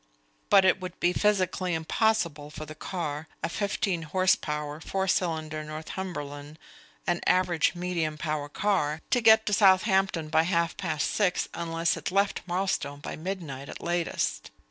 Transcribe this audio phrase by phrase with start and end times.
[0.49, 5.63] But it would be physically impossible for the car a fifteen horse power four cylinder
[5.63, 6.57] Northumberland,
[7.05, 12.09] an average medium power car to get to Southampton by half past six unless it
[12.09, 14.49] left Marlstone by midnight at latest.